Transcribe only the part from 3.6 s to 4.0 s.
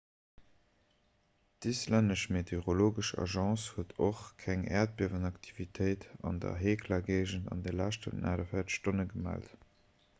huet